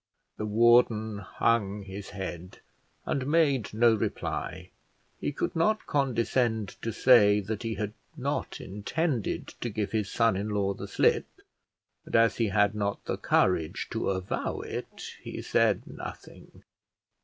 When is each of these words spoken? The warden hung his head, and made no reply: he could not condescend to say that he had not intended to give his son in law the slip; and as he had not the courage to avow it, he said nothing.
The 0.37 0.47
warden 0.47 1.19
hung 1.19 1.83
his 1.83 2.09
head, 2.09 2.59
and 3.05 3.27
made 3.27 3.71
no 3.71 3.93
reply: 3.93 4.71
he 5.19 5.31
could 5.31 5.55
not 5.55 5.85
condescend 5.85 6.69
to 6.81 6.91
say 6.91 7.39
that 7.39 7.61
he 7.61 7.75
had 7.75 7.93
not 8.17 8.59
intended 8.59 9.49
to 9.61 9.69
give 9.69 9.91
his 9.91 10.09
son 10.11 10.35
in 10.35 10.49
law 10.49 10.73
the 10.73 10.87
slip; 10.87 11.27
and 12.03 12.15
as 12.15 12.37
he 12.37 12.47
had 12.47 12.73
not 12.73 13.05
the 13.05 13.15
courage 13.19 13.89
to 13.91 14.09
avow 14.09 14.61
it, 14.61 15.03
he 15.21 15.39
said 15.39 15.85
nothing. 15.85 16.63